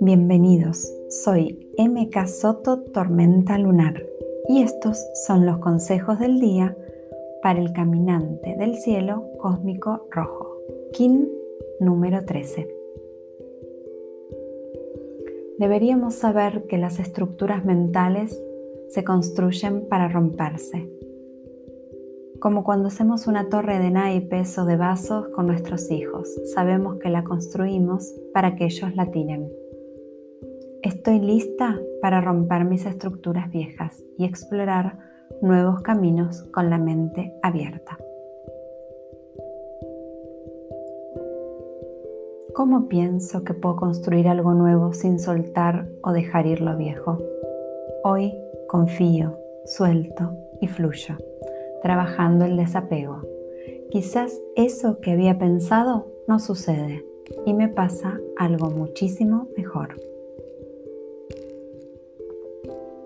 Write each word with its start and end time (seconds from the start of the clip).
Bienvenidos, 0.00 0.92
soy 1.08 1.70
MK 1.78 2.26
Soto 2.26 2.80
Tormenta 2.80 3.58
Lunar 3.58 4.04
y 4.48 4.62
estos 4.62 5.04
son 5.26 5.46
los 5.46 5.58
consejos 5.58 6.18
del 6.18 6.40
día 6.40 6.76
para 7.42 7.60
el 7.60 7.72
caminante 7.72 8.56
del 8.56 8.76
cielo 8.76 9.24
cósmico 9.38 10.06
rojo, 10.10 10.58
Kin 10.92 11.30
número 11.80 12.24
13. 12.24 12.68
Deberíamos 15.58 16.14
saber 16.14 16.64
que 16.66 16.78
las 16.78 16.98
estructuras 16.98 17.64
mentales 17.64 18.38
se 18.88 19.04
construyen 19.04 19.86
para 19.88 20.08
romperse, 20.08 20.88
como 22.40 22.64
cuando 22.64 22.88
hacemos 22.88 23.26
una 23.26 23.48
torre 23.48 23.78
de 23.78 23.90
naipes 23.90 24.56
o 24.58 24.64
de 24.64 24.76
vasos 24.76 25.28
con 25.28 25.46
nuestros 25.46 25.90
hijos, 25.90 26.28
sabemos 26.54 26.96
que 26.96 27.10
la 27.10 27.22
construimos 27.22 28.14
para 28.32 28.56
que 28.56 28.64
ellos 28.64 28.94
la 28.96 29.10
tiren. 29.10 29.52
Estoy 30.82 31.20
lista 31.20 31.78
para 32.00 32.22
romper 32.22 32.64
mis 32.64 32.86
estructuras 32.86 33.50
viejas 33.50 34.02
y 34.16 34.24
explorar 34.24 34.98
nuevos 35.42 35.82
caminos 35.82 36.42
con 36.44 36.70
la 36.70 36.78
mente 36.78 37.34
abierta. 37.42 37.98
¿Cómo 42.54 42.88
pienso 42.88 43.44
que 43.44 43.54
puedo 43.54 43.76
construir 43.76 44.28
algo 44.28 44.54
nuevo 44.54 44.92
sin 44.92 45.18
soltar 45.18 45.88
o 46.02 46.12
dejar 46.12 46.46
ir 46.46 46.62
lo 46.62 46.76
viejo? 46.76 47.18
Hoy 48.02 48.34
confío, 48.66 49.38
suelto 49.66 50.34
y 50.60 50.66
fluyo, 50.66 51.16
trabajando 51.82 52.44
el 52.44 52.56
desapego. 52.56 53.22
Quizás 53.90 54.40
eso 54.56 55.00
que 55.00 55.12
había 55.12 55.38
pensado 55.38 56.06
no 56.28 56.38
sucede 56.38 57.04
y 57.46 57.54
me 57.54 57.68
pasa 57.68 58.20
algo 58.36 58.70
muchísimo 58.70 59.48
mejor. 59.56 60.00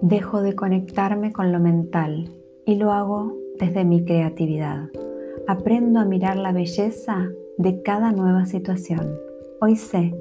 Dejo 0.00 0.42
de 0.42 0.54
conectarme 0.54 1.32
con 1.32 1.52
lo 1.52 1.60
mental 1.60 2.30
y 2.66 2.74
lo 2.74 2.90
hago 2.90 3.36
desde 3.58 3.84
mi 3.84 4.04
creatividad. 4.04 4.88
Aprendo 5.46 6.00
a 6.00 6.04
mirar 6.04 6.36
la 6.36 6.52
belleza 6.52 7.30
de 7.58 7.82
cada 7.82 8.12
nueva 8.12 8.46
situación. 8.46 9.16
Hoy 9.60 9.76
sé 9.76 10.14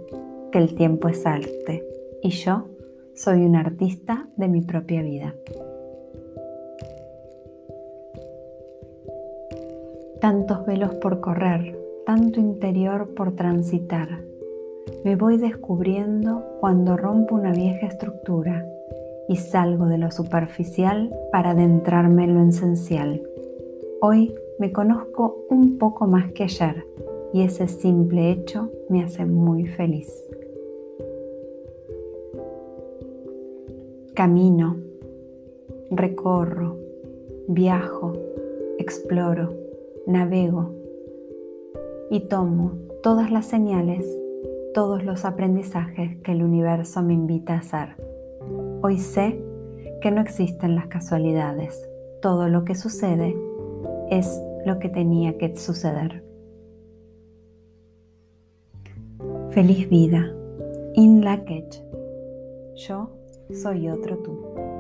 que 0.52 0.60
el 0.60 0.76
tiempo 0.76 1.08
es 1.08 1.26
arte 1.26 1.84
y 2.22 2.30
yo 2.30 2.68
soy 3.16 3.46
un 3.46 3.56
artista 3.56 4.28
de 4.38 4.48
mi 4.48 4.62
propia 4.62 5.02
vida. 5.02 5.36
Tantos 10.22 10.68
velos 10.68 10.94
por 10.94 11.20
correr, 11.20 11.76
tanto 12.06 12.40
interior 12.40 13.16
por 13.16 13.36
transitar. 13.36 14.24
Me 15.04 15.16
voy 15.16 15.38
descubriendo 15.38 16.44
cuando 16.60 16.96
rompo 16.96 17.34
una 17.34 17.52
vieja 17.52 17.88
estructura 17.88 18.64
y 19.28 19.38
salgo 19.38 19.88
de 19.88 19.98
lo 19.98 20.12
superficial 20.12 21.12
para 21.32 21.52
adentrarme 21.52 22.26
en 22.26 22.36
lo 22.36 22.48
esencial. 22.48 23.24
Hoy 24.00 24.36
me 24.60 24.72
conozco 24.72 25.44
un 25.50 25.80
poco 25.80 26.06
más 26.06 26.32
que 26.34 26.44
ayer 26.44 26.86
y 27.34 27.42
ese 27.42 27.68
simple 27.68 28.30
hecho 28.30 28.70
me 28.90 29.04
hace 29.04 29.26
muy 29.26 29.66
feliz. 29.66 30.14
Camino, 34.14 34.78
recorro, 35.90 36.78
viajo, 37.48 38.14
exploro, 38.78 39.61
navego 40.08 40.74
y 42.10 42.22
tomo 42.22 42.74
todas 43.04 43.32
las 43.32 43.46
señales, 43.46 44.06
todos 44.74 45.04
los 45.04 45.26
aprendizajes 45.26 46.18
que 46.24 46.32
el 46.32 46.44
universo 46.44 47.02
me 47.02 47.14
invita 47.14 47.54
a 47.54 47.60
hacer. 47.60 47.96
Hoy 48.82 48.98
sé 48.98 49.42
que 50.02 50.12
no 50.12 50.22
existen 50.22 50.76
las 50.76 50.88
casualidades. 50.88 51.88
Todo 52.22 52.48
lo 52.48 52.66
que 52.66 52.76
sucede 52.76 53.36
es 54.10 54.42
lo 54.66 54.80
que 54.80 54.90
tenía 54.90 55.38
que 55.38 55.56
suceder. 55.56 56.24
Feliz 59.52 59.90
vida. 59.90 60.34
In 60.96 61.24
Lakech. 61.24 61.84
Yo 62.76 63.10
soy 63.54 63.90
otro 63.90 64.18
tú. 64.18 64.71